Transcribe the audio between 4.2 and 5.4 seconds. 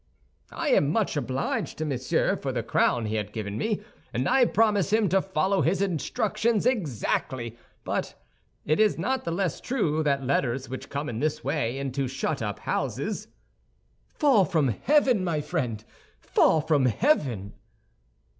I promise him to